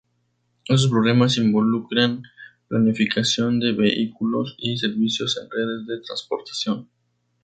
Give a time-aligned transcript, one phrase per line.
[0.67, 2.23] Estos problemas involucran
[2.67, 6.89] planificación de vehículos y servicios en redes de transportación.